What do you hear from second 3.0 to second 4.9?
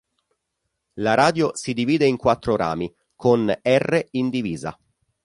con R indivisa.